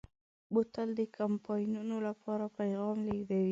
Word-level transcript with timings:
بوتل 0.53 0.89
د 0.99 1.01
کمپاینونو 1.17 1.95
لپاره 2.07 2.45
پیغام 2.57 2.97
لېږدوي. 3.07 3.49